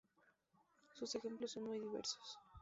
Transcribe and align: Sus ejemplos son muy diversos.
Sus 0.93 1.13
ejemplos 1.13 1.51
son 1.51 1.65
muy 1.65 1.77
diversos. 1.79 2.39